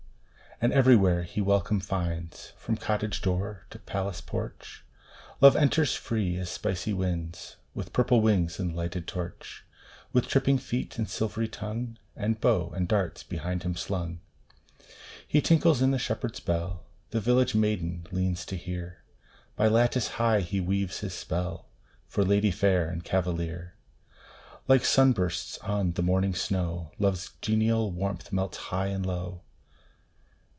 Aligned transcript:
And 0.63 0.71
everywhere 0.71 1.23
he 1.23 1.41
welcome 1.41 1.79
finds, 1.79 2.53
From 2.55 2.77
cottage 2.77 3.23
door 3.23 3.65
to 3.71 3.79
palace 3.79 4.21
porch 4.21 4.83
Love 5.41 5.55
enters 5.55 5.95
free 5.95 6.37
as 6.37 6.51
spicy 6.51 6.93
winds, 6.93 7.55
With 7.73 7.91
purple 7.93 8.21
wings 8.21 8.59
and 8.59 8.75
lighted 8.75 9.07
torch, 9.07 9.63
With 10.13 10.27
tripping 10.27 10.59
feet 10.59 10.99
and 10.99 11.09
silvery 11.09 11.47
tongue, 11.47 11.97
And 12.15 12.39
bow 12.39 12.69
and 12.75 12.87
darts 12.87 13.23
behind 13.23 13.63
him 13.63 13.75
slung. 13.75 14.19
He 15.27 15.41
tinkles 15.41 15.81
in 15.81 15.89
the 15.89 15.97
shepherd 15.97 16.35
s 16.35 16.39
bell 16.39 16.83
The 17.09 17.19
village 17.19 17.55
maiden 17.55 18.05
leans 18.11 18.45
to 18.45 18.55
hear 18.55 19.01
By 19.55 19.67
lattice 19.67 20.09
high 20.21 20.41
he 20.41 20.61
weaves 20.61 20.99
his 20.99 21.15
spell, 21.15 21.69
For 22.05 22.23
lady 22.23 22.51
fair 22.51 22.87
and 22.87 23.03
cavalier: 23.03 23.73
Like 24.67 24.85
sun 24.85 25.11
bursts 25.13 25.57
on 25.57 25.93
the 25.93 26.03
mountain 26.03 26.35
snow, 26.35 26.91
Love 26.99 27.15
s 27.15 27.31
genial 27.41 27.91
warmth 27.91 28.31
melts 28.31 28.57
high 28.57 28.89
and 28.89 29.03
low. 29.03 29.41